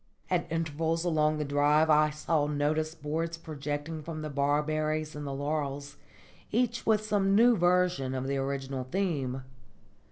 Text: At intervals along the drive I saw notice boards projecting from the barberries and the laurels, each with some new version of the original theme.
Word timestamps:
At 0.31 0.51
intervals 0.51 1.05
along 1.05 1.37
the 1.37 1.45
drive 1.45 1.91
I 1.91 2.09
saw 2.09 2.47
notice 2.47 2.95
boards 2.95 3.37
projecting 3.37 4.01
from 4.01 4.23
the 4.23 4.31
barberries 4.31 5.15
and 5.15 5.27
the 5.27 5.31
laurels, 5.31 5.97
each 6.51 6.87
with 6.87 7.05
some 7.05 7.35
new 7.35 7.55
version 7.55 8.15
of 8.15 8.25
the 8.25 8.37
original 8.37 8.83
theme. 8.85 9.43